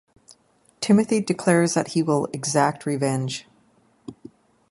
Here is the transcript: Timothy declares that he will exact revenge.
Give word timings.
Timothy 0.79 1.21
declares 1.21 1.75
that 1.75 1.89
he 1.89 2.01
will 2.01 2.25
exact 2.33 2.87
revenge. 2.87 3.45